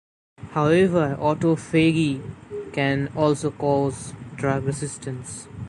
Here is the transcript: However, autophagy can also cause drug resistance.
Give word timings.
However, 0.53 1.15
autophagy 1.19 2.23
can 2.73 3.09
also 3.15 3.51
cause 3.51 4.13
drug 4.35 4.63
resistance. 4.63 5.47